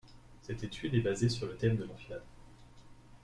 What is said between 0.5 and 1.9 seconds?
étude est basée sur le thème de